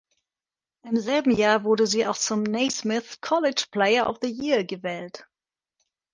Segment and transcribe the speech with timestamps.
[0.81, 5.27] Im selben Jahr wurde sie auch zum Naismith College Player of the Year gewählt.